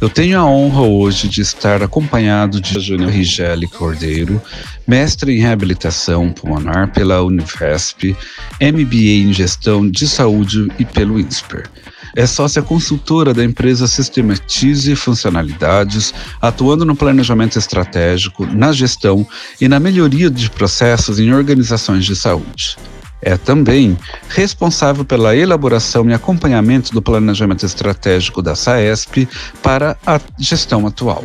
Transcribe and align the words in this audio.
Eu 0.00 0.08
tenho 0.08 0.38
a 0.40 0.46
honra 0.46 0.80
hoje 0.80 1.28
de 1.28 1.42
estar 1.42 1.82
acompanhado 1.82 2.58
de 2.58 2.80
Júnior 2.80 3.10
Rigeli 3.10 3.68
Cordeiro, 3.68 4.40
mestre 4.88 5.36
em 5.36 5.40
reabilitação 5.40 6.32
pulmonar 6.32 6.90
pela 6.90 7.22
Unifesp, 7.22 8.16
MBA 8.58 9.28
em 9.28 9.32
gestão 9.34 9.86
de 9.86 10.08
saúde 10.08 10.68
e 10.78 10.86
pelo 10.86 11.20
INSPER. 11.20 11.68
É 12.16 12.26
sócia 12.26 12.62
consultora 12.62 13.34
da 13.34 13.44
empresa 13.44 13.86
Sistematize 13.86 14.96
Funcionalidades, 14.96 16.14
atuando 16.40 16.86
no 16.86 16.96
planejamento 16.96 17.58
estratégico, 17.58 18.46
na 18.46 18.72
gestão 18.72 19.26
e 19.60 19.68
na 19.68 19.78
melhoria 19.78 20.30
de 20.30 20.48
processos 20.48 21.20
em 21.20 21.30
organizações 21.34 22.06
de 22.06 22.16
saúde. 22.16 22.78
É 23.22 23.36
também 23.36 23.98
responsável 24.28 25.04
pela 25.04 25.36
elaboração 25.36 26.08
e 26.08 26.14
acompanhamento 26.14 26.92
do 26.92 27.02
planejamento 27.02 27.66
estratégico 27.66 28.40
da 28.40 28.54
SAESP 28.54 29.28
para 29.62 29.96
a 30.06 30.20
gestão 30.38 30.86
atual. 30.86 31.24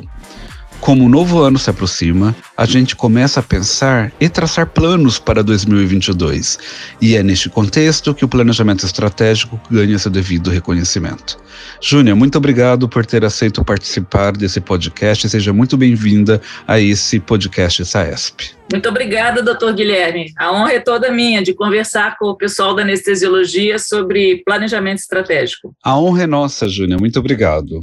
Como 0.79 1.05
o 1.05 1.09
novo 1.09 1.41
ano 1.41 1.57
se 1.57 1.69
aproxima, 1.69 2.35
a 2.55 2.65
gente 2.65 2.95
começa 2.95 3.39
a 3.39 3.43
pensar 3.43 4.11
e 4.19 4.29
traçar 4.29 4.67
planos 4.67 5.17
para 5.17 5.43
2022. 5.43 6.59
E 7.01 7.15
é 7.15 7.23
neste 7.23 7.49
contexto 7.49 8.13
que 8.13 8.23
o 8.23 8.27
planejamento 8.27 8.85
estratégico 8.85 9.59
ganha 9.69 9.97
seu 9.97 10.11
devido 10.11 10.51
reconhecimento. 10.51 11.37
Júnia, 11.81 12.15
muito 12.15 12.37
obrigado 12.37 12.87
por 12.87 13.05
ter 13.05 13.25
aceito 13.25 13.65
participar 13.65 14.33
desse 14.33 14.61
podcast. 14.61 15.27
Seja 15.27 15.51
muito 15.51 15.75
bem-vinda 15.75 16.39
a 16.67 16.79
esse 16.79 17.19
podcast 17.19 17.83
SAESP. 17.83 18.55
Muito 18.71 18.89
obrigada, 18.89 19.43
doutor 19.43 19.73
Guilherme. 19.73 20.33
A 20.37 20.51
honra 20.51 20.73
é 20.73 20.79
toda 20.79 21.11
minha 21.11 21.41
de 21.43 21.53
conversar 21.53 22.17
com 22.17 22.27
o 22.27 22.35
pessoal 22.35 22.75
da 22.75 22.81
anestesiologia 22.81 23.77
sobre 23.77 24.41
planejamento 24.43 24.99
estratégico. 24.99 25.75
A 25.83 25.97
honra 25.97 26.23
é 26.23 26.27
nossa, 26.27 26.67
Júnia. 26.67 26.97
Muito 26.97 27.19
obrigado. 27.19 27.79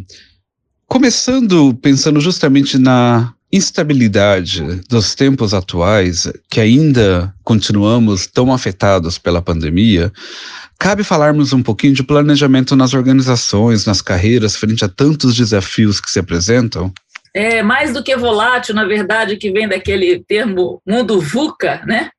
Começando 0.92 1.74
pensando 1.80 2.20
justamente 2.20 2.76
na 2.76 3.32
instabilidade 3.50 4.62
dos 4.90 5.14
tempos 5.14 5.54
atuais, 5.54 6.30
que 6.50 6.60
ainda 6.60 7.34
continuamos 7.42 8.26
tão 8.26 8.52
afetados 8.52 9.16
pela 9.16 9.40
pandemia, 9.40 10.12
cabe 10.78 11.02
falarmos 11.02 11.54
um 11.54 11.62
pouquinho 11.62 11.94
de 11.94 12.02
planejamento 12.02 12.76
nas 12.76 12.92
organizações, 12.92 13.86
nas 13.86 14.02
carreiras, 14.02 14.54
frente 14.54 14.84
a 14.84 14.88
tantos 14.88 15.34
desafios 15.34 15.98
que 15.98 16.10
se 16.10 16.18
apresentam? 16.18 16.92
É 17.32 17.62
mais 17.62 17.94
do 17.94 18.04
que 18.04 18.14
volátil, 18.14 18.74
na 18.74 18.84
verdade, 18.84 19.38
que 19.38 19.50
vem 19.50 19.66
daquele 19.66 20.22
termo 20.22 20.82
mundo 20.86 21.18
VUCA, 21.18 21.80
né? 21.86 22.10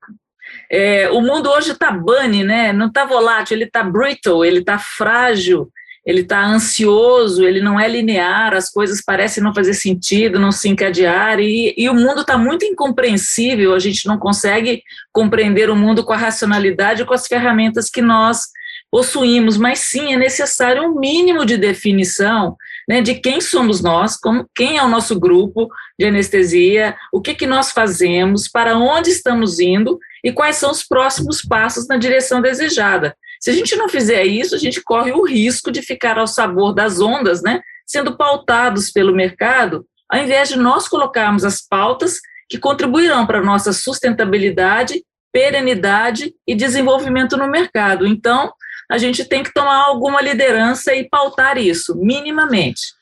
É, 0.67 1.11
o 1.11 1.21
mundo 1.21 1.47
hoje 1.47 1.73
está 1.73 1.91
bunny, 1.91 2.43
né? 2.43 2.73
Não 2.73 2.87
está 2.87 3.05
volátil, 3.05 3.55
ele 3.55 3.65
está 3.65 3.83
brittle, 3.83 4.43
ele 4.43 4.61
está 4.61 4.79
frágil, 4.79 5.69
ele 6.05 6.21
está 6.21 6.45
ansioso, 6.45 7.45
ele 7.45 7.61
não 7.61 7.79
é 7.79 7.87
linear, 7.87 8.53
as 8.53 8.69
coisas 8.69 9.01
parecem 9.01 9.41
não 9.41 9.53
fazer 9.53 9.73
sentido, 9.73 10.39
não 10.39 10.51
se 10.51 10.67
encadear, 10.67 11.39
e, 11.39 11.73
e 11.77 11.89
o 11.89 11.93
mundo 11.93 12.21
está 12.21 12.37
muito 12.37 12.65
incompreensível, 12.65 13.73
a 13.73 13.79
gente 13.79 14.05
não 14.05 14.17
consegue 14.17 14.83
compreender 15.11 15.69
o 15.69 15.75
mundo 15.75 16.03
com 16.03 16.13
a 16.13 16.17
racionalidade, 16.17 17.05
com 17.05 17.13
as 17.13 17.25
ferramentas 17.25 17.89
que 17.89 18.01
nós 18.01 18.47
possuímos, 18.91 19.57
mas 19.57 19.79
sim 19.79 20.13
é 20.13 20.17
necessário 20.17 20.83
um 20.83 20.99
mínimo 20.99 21.45
de 21.45 21.57
definição 21.57 22.55
né, 22.87 23.01
de 23.01 23.15
quem 23.15 23.41
somos 23.41 23.81
nós, 23.81 24.17
como, 24.17 24.47
quem 24.53 24.77
é 24.77 24.83
o 24.83 24.89
nosso 24.89 25.19
grupo 25.19 25.67
de 25.97 26.05
anestesia, 26.05 26.95
o 27.11 27.21
que, 27.21 27.33
que 27.33 27.47
nós 27.47 27.71
fazemos, 27.71 28.47
para 28.47 28.77
onde 28.77 29.09
estamos 29.09 29.59
indo 29.59 29.97
e 30.23 30.31
quais 30.31 30.57
são 30.57 30.69
os 30.69 30.83
próximos 30.83 31.41
passos 31.41 31.87
na 31.87 31.97
direção 31.97 32.41
desejada. 32.41 33.15
Se 33.43 33.49
a 33.49 33.53
gente 33.53 33.75
não 33.75 33.89
fizer 33.89 34.23
isso, 34.23 34.55
a 34.55 34.57
gente 34.57 34.81
corre 34.81 35.11
o 35.11 35.25
risco 35.25 35.69
de 35.69 35.81
ficar 35.81 36.17
ao 36.17 36.25
sabor 36.25 36.73
das 36.73 37.01
ondas, 37.01 37.43
né, 37.43 37.59
sendo 37.85 38.15
pautados 38.15 38.89
pelo 38.89 39.13
mercado, 39.13 39.85
ao 40.09 40.23
invés 40.23 40.47
de 40.47 40.55
nós 40.55 40.87
colocarmos 40.87 41.43
as 41.43 41.61
pautas 41.61 42.21
que 42.47 42.57
contribuirão 42.57 43.27
para 43.27 43.39
a 43.39 43.43
nossa 43.43 43.73
sustentabilidade, 43.73 45.03
perenidade 45.29 46.33
e 46.47 46.55
desenvolvimento 46.55 47.35
no 47.35 47.51
mercado. 47.51 48.07
Então, 48.07 48.49
a 48.89 48.97
gente 48.97 49.25
tem 49.25 49.43
que 49.43 49.53
tomar 49.53 49.87
alguma 49.87 50.21
liderança 50.21 50.95
e 50.95 51.09
pautar 51.09 51.57
isso, 51.57 51.97
minimamente. 51.97 52.93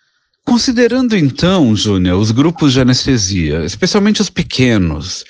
Considerando 0.44 1.16
então, 1.16 1.76
Júnior, 1.76 2.20
os 2.20 2.32
grupos 2.32 2.74
de 2.74 2.82
anestesia, 2.82 3.64
especialmente 3.64 4.22
os 4.22 4.30
pequenos, 4.32 5.24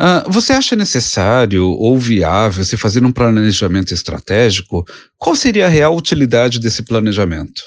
Uh, 0.00 0.30
você 0.30 0.52
acha 0.52 0.74
necessário 0.74 1.66
ou 1.68 1.98
viável 1.98 2.64
se 2.64 2.76
fazer 2.76 3.04
um 3.04 3.12
planejamento 3.12 3.92
estratégico? 3.92 4.84
Qual 5.18 5.36
seria 5.36 5.66
a 5.66 5.68
real 5.68 5.96
utilidade 5.96 6.58
desse 6.58 6.82
planejamento? 6.82 7.62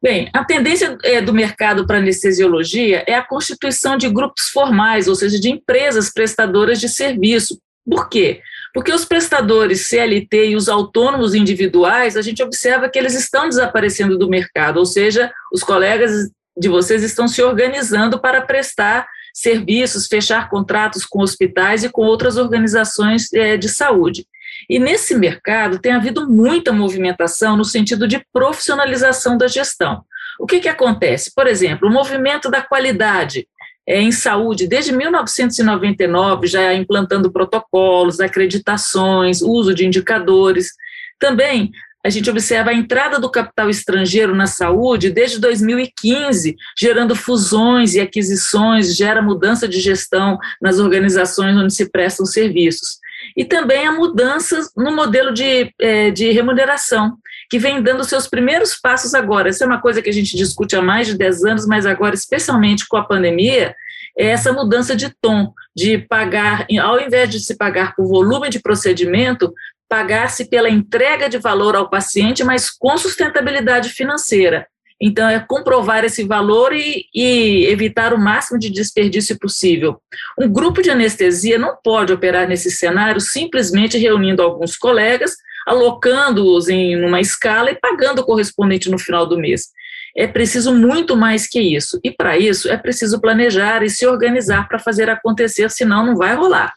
Bem, 0.00 0.30
a 0.32 0.44
tendência 0.44 0.96
é, 1.02 1.20
do 1.20 1.34
mercado 1.34 1.84
para 1.84 1.98
anestesiologia 1.98 3.02
é 3.06 3.14
a 3.14 3.22
constituição 3.22 3.96
de 3.96 4.08
grupos 4.08 4.48
formais, 4.48 5.08
ou 5.08 5.14
seja, 5.16 5.40
de 5.40 5.50
empresas 5.50 6.12
prestadoras 6.12 6.80
de 6.80 6.88
serviço. 6.88 7.60
Por 7.84 8.08
quê? 8.08 8.40
Porque 8.72 8.92
os 8.92 9.04
prestadores 9.04 9.88
CLT 9.88 10.50
e 10.50 10.56
os 10.56 10.68
autônomos 10.68 11.34
individuais, 11.34 12.16
a 12.16 12.22
gente 12.22 12.42
observa 12.42 12.88
que 12.88 12.98
eles 12.98 13.14
estão 13.14 13.48
desaparecendo 13.48 14.16
do 14.16 14.28
mercado, 14.28 14.76
ou 14.76 14.86
seja, 14.86 15.32
os 15.52 15.64
colegas 15.64 16.30
de 16.56 16.68
vocês 16.68 17.02
estão 17.02 17.26
se 17.26 17.42
organizando 17.42 18.20
para 18.20 18.42
prestar 18.42 19.06
serviços, 19.34 20.06
fechar 20.06 20.48
contratos 20.48 21.04
com 21.04 21.20
hospitais 21.20 21.84
e 21.84 21.88
com 21.88 22.02
outras 22.02 22.36
organizações 22.36 23.32
é, 23.32 23.56
de 23.56 23.68
saúde. 23.68 24.26
E 24.68 24.78
nesse 24.78 25.14
mercado 25.14 25.78
tem 25.78 25.92
havido 25.92 26.28
muita 26.28 26.72
movimentação 26.72 27.56
no 27.56 27.64
sentido 27.64 28.08
de 28.08 28.24
profissionalização 28.32 29.36
da 29.36 29.46
gestão. 29.46 30.02
O 30.38 30.46
que, 30.46 30.60
que 30.60 30.68
acontece? 30.68 31.32
Por 31.34 31.46
exemplo, 31.46 31.88
o 31.88 31.92
movimento 31.92 32.50
da 32.50 32.62
qualidade 32.62 33.46
é, 33.86 34.00
em 34.00 34.12
saúde, 34.12 34.66
desde 34.66 34.92
1999, 34.92 36.46
já 36.46 36.74
implantando 36.74 37.32
protocolos, 37.32 38.20
acreditações, 38.20 39.40
uso 39.40 39.74
de 39.74 39.86
indicadores. 39.86 40.72
Também 41.18 41.72
a 42.04 42.10
gente 42.10 42.30
observa 42.30 42.70
a 42.70 42.74
entrada 42.74 43.18
do 43.18 43.30
capital 43.30 43.68
estrangeiro 43.68 44.34
na 44.34 44.46
saúde 44.46 45.10
desde 45.10 45.40
2015, 45.40 46.56
gerando 46.78 47.16
fusões 47.16 47.94
e 47.94 48.00
aquisições, 48.00 48.96
gera 48.96 49.20
mudança 49.20 49.66
de 49.66 49.80
gestão 49.80 50.38
nas 50.62 50.78
organizações 50.78 51.56
onde 51.56 51.74
se 51.74 51.90
prestam 51.90 52.24
serviços. 52.24 52.98
E 53.36 53.44
também 53.44 53.86
a 53.86 53.92
mudança 53.92 54.60
no 54.76 54.94
modelo 54.94 55.32
de, 55.32 55.72
é, 55.80 56.10
de 56.10 56.30
remuneração, 56.30 57.16
que 57.50 57.58
vem 57.58 57.82
dando 57.82 58.04
seus 58.04 58.28
primeiros 58.28 58.74
passos 58.74 59.14
agora. 59.14 59.48
Essa 59.48 59.64
é 59.64 59.66
uma 59.66 59.80
coisa 59.80 60.00
que 60.00 60.10
a 60.10 60.12
gente 60.12 60.36
discute 60.36 60.76
há 60.76 60.82
mais 60.82 61.06
de 61.06 61.16
10 61.16 61.44
anos, 61.44 61.66
mas 61.66 61.84
agora, 61.84 62.14
especialmente 62.14 62.86
com 62.86 62.96
a 62.96 63.04
pandemia, 63.04 63.74
é 64.16 64.26
essa 64.26 64.52
mudança 64.52 64.94
de 64.94 65.10
tom, 65.20 65.52
de 65.74 65.98
pagar, 65.98 66.66
ao 66.80 67.00
invés 67.00 67.30
de 67.30 67.40
se 67.40 67.56
pagar 67.56 67.94
por 67.94 68.06
volume 68.06 68.50
de 68.50 68.60
procedimento, 68.60 69.52
pagar-se 69.88 70.48
pela 70.48 70.68
entrega 70.68 71.28
de 71.28 71.38
valor 71.38 71.74
ao 71.74 71.88
paciente, 71.88 72.44
mas 72.44 72.70
com 72.70 72.96
sustentabilidade 72.96 73.88
financeira. 73.90 74.66
Então, 75.00 75.28
é 75.28 75.38
comprovar 75.38 76.04
esse 76.04 76.24
valor 76.24 76.72
e, 76.72 77.04
e, 77.14 77.66
evitar 77.66 78.12
o 78.12 78.18
máximo 78.18 78.58
de 78.58 78.68
desperdício 78.68 79.38
possível. 79.38 80.00
Um 80.36 80.48
grupo 80.48 80.82
de 80.82 80.90
anestesia 80.90 81.56
não 81.56 81.76
pode 81.82 82.12
operar 82.12 82.48
nesse 82.48 82.70
cenário 82.70 83.20
simplesmente 83.20 83.96
reunindo 83.96 84.42
alguns 84.42 84.76
colegas, 84.76 85.36
alocando-os 85.66 86.68
em 86.68 87.04
uma 87.04 87.20
escala 87.20 87.70
e 87.70 87.76
pagando 87.76 88.20
o 88.20 88.24
correspondente 88.24 88.90
no 88.90 88.98
final 88.98 89.24
do 89.24 89.38
mês. 89.38 89.68
É 90.16 90.26
preciso 90.26 90.74
muito 90.74 91.16
mais 91.16 91.46
que 91.46 91.60
isso. 91.60 92.00
E, 92.02 92.10
para 92.10 92.36
isso, 92.36 92.68
é 92.68 92.76
preciso 92.76 93.20
planejar 93.20 93.84
e 93.84 93.90
se 93.90 94.04
organizar 94.04 94.66
para 94.66 94.80
fazer 94.80 95.08
acontecer, 95.08 95.70
senão 95.70 96.04
não 96.04 96.16
vai 96.16 96.34
rolar. 96.34 96.72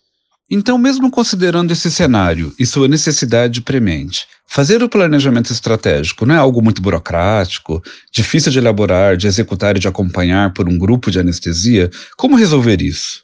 Então, 0.53 0.77
mesmo 0.77 1.09
considerando 1.09 1.71
esse 1.71 1.89
cenário 1.89 2.53
e 2.59 2.65
sua 2.65 2.85
necessidade 2.85 3.61
premente, 3.61 4.27
fazer 4.45 4.83
o 4.83 4.89
planejamento 4.89 5.49
estratégico 5.49 6.25
não 6.25 6.35
é 6.35 6.37
algo 6.37 6.61
muito 6.61 6.81
burocrático, 6.81 7.81
difícil 8.11 8.51
de 8.51 8.59
elaborar, 8.59 9.15
de 9.15 9.27
executar 9.27 9.77
e 9.77 9.79
de 9.79 9.87
acompanhar 9.87 10.51
por 10.51 10.67
um 10.67 10.77
grupo 10.77 11.09
de 11.09 11.21
anestesia? 11.21 11.89
Como 12.17 12.35
resolver 12.35 12.81
isso? 12.81 13.23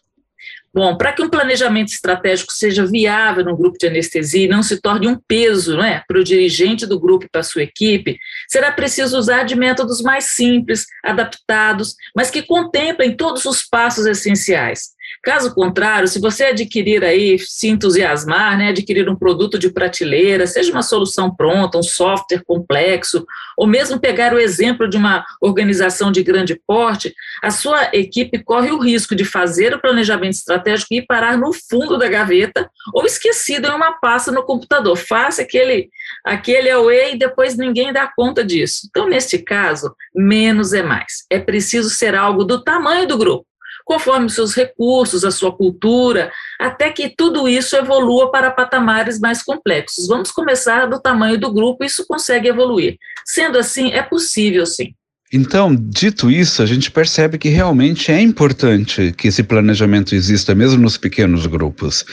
Bom, 0.73 0.95
para 0.95 1.11
que 1.11 1.21
um 1.21 1.29
planejamento 1.29 1.89
estratégico 1.89 2.53
seja 2.53 2.85
viável 2.85 3.43
no 3.43 3.57
grupo 3.57 3.77
de 3.77 3.87
anestesia 3.87 4.45
e 4.45 4.47
não 4.47 4.63
se 4.63 4.79
torne 4.79 5.07
um 5.07 5.19
peso 5.27 5.75
né, 5.75 6.03
para 6.07 6.19
o 6.19 6.23
dirigente 6.23 6.85
do 6.85 6.97
grupo 6.97 7.25
e 7.25 7.29
para 7.29 7.41
a 7.41 7.43
sua 7.43 7.63
equipe, 7.63 8.17
será 8.47 8.71
preciso 8.71 9.17
usar 9.17 9.43
de 9.43 9.55
métodos 9.55 10.01
mais 10.01 10.25
simples, 10.25 10.85
adaptados, 11.03 11.95
mas 12.15 12.29
que 12.31 12.41
contemplem 12.41 13.17
todos 13.17 13.43
os 13.43 13.63
passos 13.63 14.05
essenciais. 14.05 14.95
Caso 15.23 15.53
contrário, 15.53 16.07
se 16.07 16.19
você 16.19 16.45
adquirir 16.45 17.03
aí, 17.03 17.37
se 17.39 17.67
entusiasmar, 17.67 18.57
né, 18.57 18.69
adquirir 18.69 19.09
um 19.09 19.15
produto 19.15 19.57
de 19.57 19.69
prateleira, 19.69 20.47
seja 20.47 20.71
uma 20.71 20.81
solução 20.81 21.33
pronta, 21.33 21.77
um 21.77 21.83
software 21.83 22.43
complexo, 22.45 23.25
ou 23.57 23.65
mesmo 23.65 23.99
pegar 23.99 24.33
o 24.33 24.39
exemplo 24.39 24.87
de 24.87 24.97
uma 24.97 25.25
organização 25.41 26.11
de 26.11 26.21
grande 26.21 26.59
porte, 26.67 27.13
a 27.41 27.49
sua 27.49 27.89
equipe 27.93 28.43
corre 28.43 28.71
o 28.71 28.79
risco 28.79 29.15
de 29.15 29.25
fazer 29.25 29.73
o 29.73 29.81
planejamento 29.81 30.33
estratégico 30.33 30.93
e 30.93 31.05
parar 31.05 31.37
no 31.37 31.51
fundo 31.53 31.97
da 31.97 32.07
gaveta 32.07 32.69
ou 32.93 33.05
esquecido 33.05 33.67
em 33.67 33.71
uma 33.71 33.93
pasta 33.93 34.31
no 34.31 34.43
computador. 34.43 34.95
Faça 34.95 35.41
aquele, 35.41 35.89
aquele 36.23 36.69
away 36.69 37.13
e 37.13 37.17
depois 37.17 37.57
ninguém 37.57 37.91
dá 37.91 38.07
conta 38.15 38.43
disso. 38.43 38.87
Então, 38.89 39.09
neste 39.09 39.39
caso, 39.39 39.95
menos 40.15 40.73
é 40.73 40.83
mais. 40.83 41.25
É 41.29 41.39
preciso 41.39 41.89
ser 41.89 42.15
algo 42.15 42.43
do 42.43 42.63
tamanho 42.63 43.07
do 43.07 43.17
grupo 43.17 43.46
conforme 43.87 44.29
seus 44.29 44.53
recursos, 44.53 45.23
a 45.23 45.31
sua 45.31 45.55
cultura, 45.55 46.29
até 46.59 46.89
que 46.89 47.07
tudo 47.07 47.47
isso 47.47 47.73
evolua 47.77 48.29
para 48.29 48.51
patamares 48.51 49.17
mais 49.17 49.41
complexos. 49.41 50.07
Vamos 50.07 50.29
começar 50.29 50.87
do 50.87 51.01
tamanho 51.01 51.39
do 51.39 51.53
grupo, 51.53 51.85
isso 51.85 52.05
consegue 52.05 52.49
evoluir. 52.49 52.97
Sendo 53.25 53.57
assim, 53.57 53.91
é 53.93 54.03
possível 54.03 54.65
sim. 54.65 54.93
Então, 55.31 55.73
dito 55.73 56.29
isso, 56.29 56.61
a 56.61 56.65
gente 56.65 56.91
percebe 56.91 57.37
que 57.37 57.47
realmente 57.47 58.11
é 58.11 58.19
importante 58.21 59.13
que 59.17 59.29
esse 59.29 59.41
planejamento 59.43 60.13
exista 60.13 60.53
mesmo 60.53 60.81
nos 60.81 60.97
pequenos 60.97 61.45
grupos. 61.45 62.05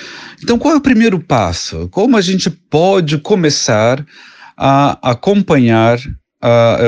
Então, 0.42 0.58
qual 0.58 0.74
é 0.74 0.76
o 0.76 0.80
primeiro 0.80 1.18
passo? 1.18 1.88
Como 1.90 2.16
a 2.16 2.20
gente 2.20 2.50
pode 2.50 3.18
começar 3.18 4.04
a 4.56 5.10
acompanhar 5.10 5.98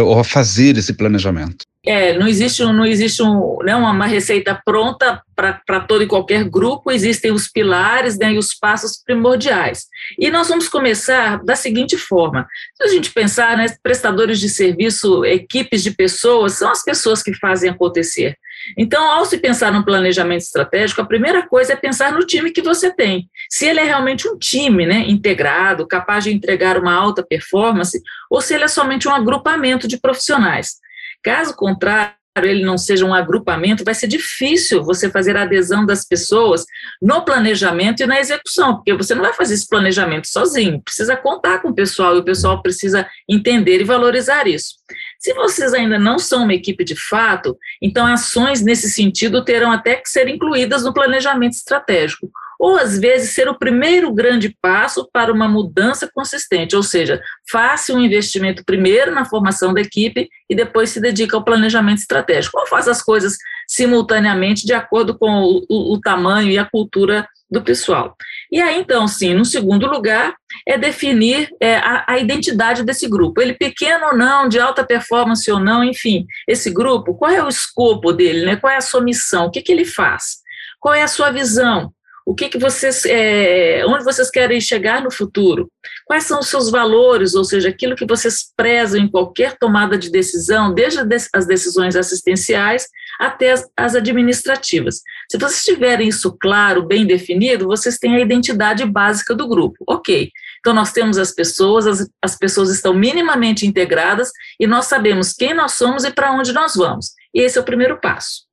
ou 0.05 0.21
a 0.21 0.25
fazer 0.25 0.77
esse 0.77 0.93
planejamento? 0.93 1.65
É, 1.87 2.19
não 2.19 2.27
existe, 2.27 2.65
não 2.65 2.85
existe 2.85 3.23
um, 3.23 3.59
né, 3.63 3.77
uma 3.77 4.07
receita 4.07 4.61
pronta 4.65 5.23
para 5.37 5.81
todo 5.81 6.03
e 6.03 6.07
qualquer 6.07 6.45
grupo, 6.45 6.91
existem 6.91 7.31
os 7.31 7.47
pilares 7.47 8.19
né, 8.19 8.33
e 8.33 8.39
os 8.39 8.55
passos 8.55 9.01
primordiais. 9.05 9.85
E 10.19 10.31
nós 10.31 10.49
vamos 10.49 10.69
começar 10.69 11.43
da 11.45 11.55
seguinte 11.55 11.97
forma: 11.97 12.47
se 12.75 12.83
a 12.83 12.89
gente 12.89 13.13
pensar, 13.13 13.57
né, 13.57 13.67
prestadores 13.83 14.41
de 14.41 14.49
serviço, 14.49 15.25
equipes 15.25 15.83
de 15.83 15.93
pessoas, 15.93 16.55
são 16.55 16.71
as 16.71 16.83
pessoas 16.83 17.23
que 17.23 17.35
fazem 17.35 17.71
acontecer. 17.71 18.37
Então, 18.77 19.05
ao 19.05 19.25
se 19.25 19.39
pensar 19.39 19.71
num 19.71 19.83
planejamento 19.83 20.41
estratégico, 20.41 21.01
a 21.01 21.07
primeira 21.07 21.47
coisa 21.47 21.75
é 21.75 21.77
pensar 21.77 22.13
no 22.13 22.27
time 22.27 22.51
que 22.51 22.63
você 22.63 22.93
tem. 22.93 23.29
Se 23.51 23.67
ele 23.67 23.81
é 23.81 23.85
realmente 23.85 24.27
um 24.27 24.37
time 24.37 24.87
né, 24.87 25.05
integrado, 25.07 25.87
capaz 25.87 26.25
de 26.25 26.33
entregar 26.33 26.79
uma 26.79 26.95
alta 26.95 27.23
performance, 27.23 28.01
ou 28.31 28.41
se 28.41 28.55
ele 28.55 28.65
é 28.65 28.69
somente 28.69 29.07
um 29.07 29.15
agrupamento 29.15 29.87
de 29.87 30.01
profissionais. 30.01 30.77
Caso 31.27 31.57
contrário, 31.57 32.15
ele 32.37 32.65
não 32.65 32.79
seja 32.79 33.05
um 33.05 33.13
agrupamento, 33.13 33.83
vai 33.83 33.97
ser 33.97 34.07
difícil 34.07 34.85
você 34.85 35.11
fazer 35.11 35.37
a 35.37 35.43
adesão 35.43 35.85
das 35.85 36.05
pessoas 36.05 36.65
no 37.03 37.25
planejamento 37.25 38.01
e 38.01 38.07
na 38.07 38.21
execução, 38.21 38.77
porque 38.77 38.95
você 38.95 39.13
não 39.13 39.23
vai 39.23 39.33
fazer 39.33 39.55
esse 39.55 39.69
planejamento 39.69 40.29
sozinho, 40.29 40.81
precisa 40.81 41.17
contar 41.17 41.61
com 41.61 41.71
o 41.71 41.75
pessoal 41.75 42.15
e 42.15 42.21
o 42.21 42.25
pessoal 42.25 42.63
precisa 42.63 43.09
entender 43.29 43.81
e 43.81 43.85
valorizar 43.85 44.47
isso. 44.47 44.77
Se 45.19 45.35
vocês 45.35 45.75
ainda 45.75 45.99
não 45.99 46.17
são 46.17 46.45
uma 46.45 46.55
equipe 46.55 46.85
de 46.85 46.95
fato, 46.95 47.59
então 47.83 48.07
ações 48.07 48.63
nesse 48.63 48.89
sentido 48.89 49.45
terão 49.45 49.73
até 49.73 49.97
que 49.97 50.09
ser 50.09 50.29
incluídas 50.29 50.85
no 50.85 50.95
planejamento 50.95 51.55
estratégico 51.55 52.31
ou 52.59 52.77
às 52.77 52.99
vezes 52.99 53.35
ser 53.35 53.49
o 53.49 53.59
primeiro 53.59 54.13
grande 54.13 54.57
passo 54.61 55.09
para 55.13 55.33
uma 55.33 55.49
mudança 55.49 56.11
consistente, 56.13 56.77
ou 56.77 56.83
seja, 56.83 57.21
faça 57.51 57.93
um 57.93 58.01
investimento 58.01 58.65
primeiro 58.65 59.15
na 59.15 59.25
formação 59.25 59.73
da 59.73 59.81
equipe 59.81 60.29
e 60.49 60.55
depois 60.55 60.91
se 60.91 61.01
dedica 61.01 61.37
ao 61.37 61.45
planejamento 61.45 61.99
estratégico, 61.99 62.59
ou 62.59 62.67
faz 62.67 62.89
as 62.89 63.03
coisas 63.03 63.37
simultaneamente 63.69 64.65
de 64.65 64.73
acordo 64.73 65.19
com 65.19 65.43
o, 65.43 65.65
o, 65.69 65.95
o 65.95 66.01
tamanho 66.01 66.51
e 66.51 66.59
a 66.59 66.65
cultura 66.65 67.27
do 67.51 67.63
pessoal. 67.63 68.17
E 68.51 68.61
aí, 68.61 68.79
então, 68.79 69.07
sim, 69.07 69.35
no 69.35 69.45
segundo 69.45 69.87
lugar, 69.87 70.35
é 70.67 70.77
definir 70.77 71.49
é, 71.61 71.77
a, 71.77 72.05
a, 72.09 72.19
identidade 72.19 72.83
desse 72.83 73.09
grupo. 73.09 73.41
Ele 73.41 73.55
pequeno 73.55 74.07
ou 74.07 74.17
não, 74.17 74.49
de 74.49 74.59
alta 74.59 74.85
performance 74.85 75.51
ou 75.51 75.61
não, 75.61 75.85
enfim, 75.85 76.27
esse 76.49 76.71
grupo, 76.71 77.15
qual 77.15 77.31
é 77.31 77.43
o 77.43 77.49
escopo 77.49 78.13
dele, 78.13 78.45
né? 78.45 78.57
qual 78.57 78.73
é 78.73 78.77
a 78.77 78.81
sua 78.81 79.01
missão, 79.01 79.47
o 79.47 79.51
que, 79.51 79.63
que 79.63 79.73
ele 79.73 79.85
faz? 79.85 80.39
Qual 80.81 80.95
é 80.95 81.03
a 81.03 81.09
sua 81.09 81.31
visão? 81.31 81.93
O 82.27 82.35
que, 82.35 82.49
que 82.49 82.59
vocês, 82.59 83.05
é, 83.07 83.85
onde 83.87 84.03
vocês 84.03 84.29
querem 84.29 84.61
chegar 84.61 85.01
no 85.01 85.13
futuro? 85.13 85.71
Quais 86.05 86.25
são 86.25 86.41
os 86.41 86.49
seus 86.49 86.69
valores, 86.69 87.37
ou 87.37 87.45
seja, 87.45 87.69
aquilo 87.69 87.95
que 87.95 88.05
vocês 88.05 88.53
prezam 88.57 89.01
em 89.01 89.09
qualquer 89.09 89.57
tomada 89.57 89.97
de 89.97 90.11
decisão, 90.11 90.75
desde 90.75 90.99
as 91.33 91.47
decisões 91.47 91.95
assistenciais 91.95 92.89
até 93.21 93.53
as, 93.53 93.65
as 93.77 93.95
administrativas. 93.95 95.03
Se 95.31 95.39
vocês 95.39 95.63
tiverem 95.65 96.09
isso 96.09 96.37
claro, 96.41 96.85
bem 96.85 97.07
definido, 97.07 97.69
vocês 97.69 97.97
têm 97.97 98.17
a 98.17 98.21
identidade 98.21 98.85
básica 98.85 99.33
do 99.33 99.47
grupo. 99.47 99.85
Ok. 99.89 100.33
Então, 100.59 100.75
nós 100.75 100.93
temos 100.93 101.19
as 101.19 101.31
pessoas, 101.33 101.87
as, 101.87 102.11
as 102.21 102.37
pessoas 102.37 102.71
estão 102.71 102.93
minimamente 102.93 103.65
integradas 103.65 104.33
e 104.59 104.67
nós 104.67 104.87
sabemos 104.87 105.33
quem 105.33 105.55
nós 105.55 105.75
somos 105.75 106.03
e 106.03 106.11
para 106.11 106.33
onde 106.33 106.53
nós 106.53 106.75
vamos. 106.75 107.13
E 107.33 107.41
esse 107.41 107.57
é 107.57 107.61
o 107.61 107.65
primeiro 107.65 108.01
passo. 108.01 108.47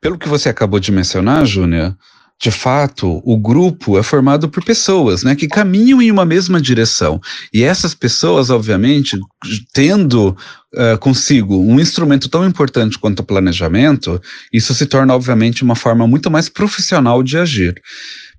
Pelo 0.00 0.16
que 0.16 0.28
você 0.28 0.48
acabou 0.48 0.78
de 0.78 0.92
mencionar, 0.92 1.44
Júnia, 1.44 1.96
de 2.40 2.50
fato, 2.50 3.20
o 3.22 3.36
grupo 3.36 3.98
é 3.98 4.02
formado 4.02 4.48
por 4.48 4.64
pessoas, 4.64 5.22
né, 5.22 5.36
que 5.36 5.46
caminham 5.46 6.00
em 6.00 6.10
uma 6.10 6.24
mesma 6.24 6.58
direção. 6.58 7.20
E 7.52 7.62
essas 7.62 7.94
pessoas, 7.94 8.48
obviamente, 8.48 9.18
tendo 9.74 10.34
uh, 10.74 10.98
consigo 10.98 11.58
um 11.60 11.78
instrumento 11.78 12.30
tão 12.30 12.46
importante 12.46 12.98
quanto 12.98 13.20
o 13.20 13.24
planejamento, 13.24 14.18
isso 14.50 14.74
se 14.74 14.86
torna, 14.86 15.14
obviamente, 15.14 15.62
uma 15.62 15.76
forma 15.76 16.06
muito 16.06 16.30
mais 16.30 16.48
profissional 16.48 17.22
de 17.22 17.36
agir. 17.36 17.74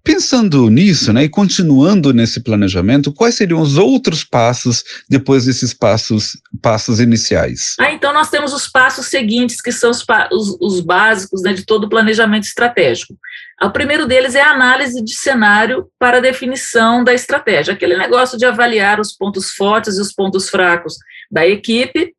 Pensando 0.04 0.68
nisso, 0.70 1.14
né, 1.14 1.26
e 1.26 1.30
continuando 1.30 2.12
nesse 2.12 2.42
planejamento, 2.42 3.14
quais 3.14 3.36
seriam 3.36 3.62
os 3.62 3.78
outros 3.78 4.24
passos 4.24 4.84
depois 5.08 5.46
desses 5.46 5.76
passos, 5.76 6.42
passos 6.60 7.00
iniciais? 7.00 7.76
Ah, 7.80 7.92
então 7.92 8.12
nós 8.12 8.30
temos 8.30 8.52
os 8.52 8.68
passos 8.68 9.08
seguintes, 9.08 9.62
que 9.62 9.72
são 9.72 9.92
os, 9.92 10.04
os, 10.32 10.58
os 10.60 10.80
básicos 10.80 11.44
né, 11.44 11.54
de 11.54 11.64
todo 11.64 11.84
o 11.84 11.90
planejamento 11.90 12.46
estratégico. 12.46 13.16
O 13.62 13.70
primeiro 13.70 14.08
deles 14.08 14.34
é 14.34 14.42
a 14.42 14.52
análise 14.52 15.04
de 15.04 15.14
cenário 15.14 15.88
para 16.00 16.20
definição 16.20 17.04
da 17.04 17.14
estratégia, 17.14 17.76
aquele 17.76 17.96
negócio 17.96 18.40
de 18.40 18.46
avaliar 18.46 19.00
os 19.00 19.12
pontos 19.12 19.52
fortes 19.52 19.98
e 19.98 20.02
os 20.02 20.12
pontos 20.12 20.50
fracos 20.50 20.96
da 21.30 21.46
equipe, 21.46 22.16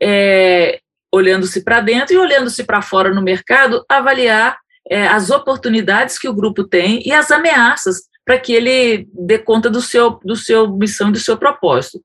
é, 0.00 0.78
olhando-se 1.12 1.64
para 1.64 1.80
dentro 1.80 2.14
e 2.14 2.18
olhando-se 2.18 2.62
para 2.62 2.80
fora 2.80 3.12
no 3.12 3.22
mercado, 3.22 3.84
avaliar 3.88 4.56
é, 4.90 5.06
as 5.06 5.30
oportunidades 5.30 6.18
que 6.18 6.28
o 6.28 6.34
grupo 6.34 6.64
tem 6.64 7.02
e 7.04 7.12
as 7.12 7.30
ameaças 7.30 8.02
para 8.24 8.38
que 8.38 8.52
ele 8.52 9.06
dê 9.12 9.38
conta 9.38 9.68
do 9.68 9.82
seu, 9.82 10.18
do 10.24 10.34
seu 10.34 10.68
missão 10.74 11.12
do 11.12 11.18
seu 11.18 11.36
propósito. 11.36 12.00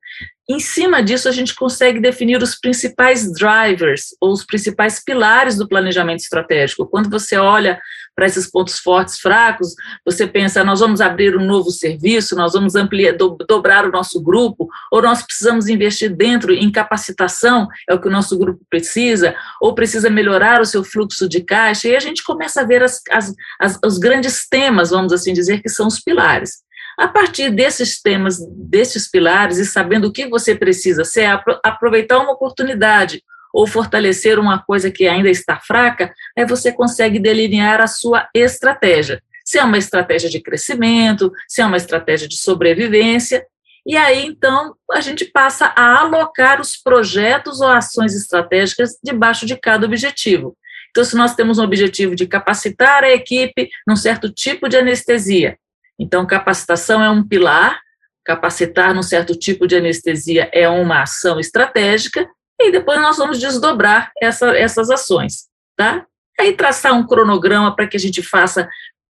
Em 0.48 0.58
cima 0.58 1.02
disso, 1.02 1.28
a 1.28 1.32
gente 1.32 1.54
consegue 1.54 2.00
definir 2.00 2.42
os 2.42 2.56
principais 2.56 3.32
drivers, 3.32 4.08
ou 4.20 4.32
os 4.32 4.44
principais 4.44 5.02
pilares 5.02 5.56
do 5.56 5.68
planejamento 5.68 6.20
estratégico. 6.20 6.86
Quando 6.86 7.08
você 7.08 7.36
olha 7.36 7.80
para 8.20 8.26
esses 8.26 8.50
pontos 8.50 8.78
fortes, 8.78 9.18
fracos, 9.18 9.74
você 10.04 10.26
pensa, 10.26 10.62
nós 10.62 10.80
vamos 10.80 11.00
abrir 11.00 11.38
um 11.38 11.46
novo 11.46 11.70
serviço, 11.70 12.36
nós 12.36 12.52
vamos 12.52 12.74
ampliar, 12.74 13.16
do, 13.16 13.34
dobrar 13.48 13.86
o 13.86 13.90
nosso 13.90 14.22
grupo, 14.22 14.68
ou 14.92 15.00
nós 15.00 15.22
precisamos 15.22 15.68
investir 15.68 16.14
dentro 16.14 16.52
em 16.52 16.70
capacitação, 16.70 17.66
é 17.88 17.94
o 17.94 17.98
que 17.98 18.08
o 18.08 18.10
nosso 18.10 18.38
grupo 18.38 18.60
precisa, 18.68 19.34
ou 19.58 19.74
precisa 19.74 20.10
melhorar 20.10 20.60
o 20.60 20.66
seu 20.66 20.84
fluxo 20.84 21.26
de 21.26 21.40
caixa, 21.40 21.88
e 21.88 21.96
a 21.96 22.00
gente 22.00 22.22
começa 22.22 22.60
a 22.60 22.64
ver 22.64 22.82
as, 22.82 23.00
as, 23.10 23.34
as, 23.58 23.78
os 23.82 23.96
grandes 23.96 24.46
temas, 24.46 24.90
vamos 24.90 25.14
assim 25.14 25.32
dizer, 25.32 25.62
que 25.62 25.70
são 25.70 25.86
os 25.86 25.98
pilares. 25.98 26.58
A 26.98 27.08
partir 27.08 27.48
desses 27.48 28.02
temas, 28.02 28.36
desses 28.54 29.10
pilares, 29.10 29.56
e 29.56 29.64
sabendo 29.64 30.08
o 30.08 30.12
que 30.12 30.28
você 30.28 30.54
precisa, 30.54 31.06
se 31.06 31.22
é 31.22 31.40
aproveitar 31.64 32.18
uma 32.18 32.32
oportunidade 32.32 33.22
ou 33.52 33.66
fortalecer 33.66 34.38
uma 34.38 34.58
coisa 34.58 34.90
que 34.90 35.06
ainda 35.06 35.30
está 35.30 35.58
fraca, 35.58 36.12
aí 36.36 36.46
você 36.46 36.72
consegue 36.72 37.18
delinear 37.18 37.80
a 37.80 37.86
sua 37.86 38.28
estratégia. 38.34 39.22
Se 39.44 39.58
é 39.58 39.64
uma 39.64 39.78
estratégia 39.78 40.30
de 40.30 40.40
crescimento, 40.40 41.32
se 41.48 41.60
é 41.60 41.66
uma 41.66 41.76
estratégia 41.76 42.28
de 42.28 42.36
sobrevivência, 42.36 43.44
e 43.86 43.96
aí 43.96 44.26
então 44.26 44.74
a 44.92 45.00
gente 45.00 45.24
passa 45.24 45.72
a 45.74 46.00
alocar 46.00 46.60
os 46.60 46.76
projetos 46.76 47.60
ou 47.60 47.68
ações 47.68 48.14
estratégicas 48.14 48.98
debaixo 49.02 49.46
de 49.46 49.56
cada 49.56 49.86
objetivo. 49.86 50.56
Então, 50.90 51.04
se 51.04 51.16
nós 51.16 51.36
temos 51.36 51.58
um 51.58 51.62
objetivo 51.62 52.16
de 52.16 52.26
capacitar 52.26 53.04
a 53.04 53.10
equipe 53.10 53.68
num 53.86 53.94
certo 53.94 54.28
tipo 54.28 54.68
de 54.68 54.76
anestesia, 54.76 55.56
então, 56.00 56.26
capacitação 56.26 57.04
é 57.04 57.10
um 57.10 57.22
pilar, 57.22 57.78
capacitar 58.24 58.94
num 58.94 59.02
certo 59.02 59.34
tipo 59.36 59.66
de 59.66 59.76
anestesia 59.76 60.48
é 60.50 60.66
uma 60.66 61.02
ação 61.02 61.38
estratégica, 61.38 62.26
e 62.60 62.70
depois 62.70 63.00
nós 63.00 63.16
vamos 63.16 63.38
desdobrar 63.38 64.12
essa, 64.20 64.56
essas 64.56 64.90
ações, 64.90 65.48
tá? 65.76 66.06
Aí 66.38 66.52
traçar 66.52 66.94
um 66.94 67.06
cronograma 67.06 67.74
para 67.74 67.86
que 67.86 67.96
a 67.96 68.00
gente 68.00 68.22
faça 68.22 68.68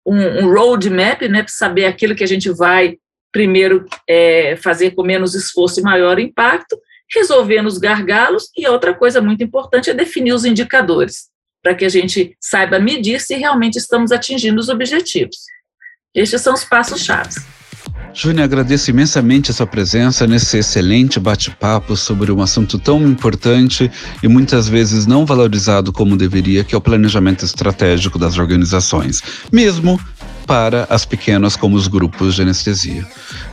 um, 0.05 0.45
um 0.45 0.53
roadmap, 0.53 1.21
né, 1.23 1.41
para 1.43 1.51
saber 1.51 1.85
aquilo 1.85 2.15
que 2.15 2.23
a 2.23 2.27
gente 2.27 2.49
vai 2.49 2.97
primeiro 3.31 3.85
é, 4.07 4.55
fazer 4.55 4.91
com 4.91 5.03
menos 5.03 5.35
esforço 5.35 5.79
e 5.79 5.83
maior 5.83 6.19
impacto, 6.19 6.79
resolvendo 7.13 7.67
os 7.67 7.77
gargalos, 7.77 8.49
e 8.57 8.67
outra 8.67 8.93
coisa 8.93 9.21
muito 9.21 9.43
importante 9.43 9.89
é 9.89 9.93
definir 9.93 10.33
os 10.33 10.45
indicadores 10.45 11.29
para 11.61 11.75
que 11.75 11.83
a 11.83 11.89
gente 11.89 12.35
saiba 12.39 12.79
medir 12.79 13.19
se 13.19 13.35
realmente 13.35 13.77
estamos 13.77 14.11
atingindo 14.11 14.59
os 14.59 14.69
objetivos. 14.69 15.37
Estes 16.13 16.41
são 16.41 16.53
os 16.53 16.63
passos-chave. 16.63 17.35
Júnior, 18.17 18.45
agradeço 18.45 18.89
imensamente 18.89 19.51
a 19.51 19.53
sua 19.53 19.67
presença 19.67 20.25
nesse 20.25 20.57
excelente 20.57 21.19
bate-papo 21.19 21.97
sobre 21.97 22.31
um 22.31 22.41
assunto 22.41 22.79
tão 22.79 23.05
importante 23.05 23.91
e 24.23 24.27
muitas 24.29 24.69
vezes 24.69 25.05
não 25.05 25.25
valorizado 25.25 25.91
como 25.91 26.15
deveria, 26.15 26.63
que 26.63 26.73
é 26.73 26.77
o 26.77 26.81
planejamento 26.81 27.43
estratégico 27.43 28.17
das 28.17 28.37
organizações, 28.37 29.21
mesmo 29.51 29.99
para 30.45 30.85
as 30.89 31.05
pequenas 31.05 31.55
como 31.55 31.75
os 31.75 31.87
grupos 31.87 32.35
de 32.35 32.43
anestesia. 32.43 33.05